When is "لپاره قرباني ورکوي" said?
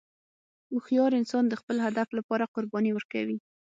2.17-3.37